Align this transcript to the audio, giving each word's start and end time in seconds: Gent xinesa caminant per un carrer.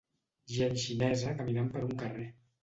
Gent 0.53 0.79
xinesa 0.83 1.35
caminant 1.43 1.71
per 1.77 1.85
un 1.91 1.95
carrer. 2.01 2.27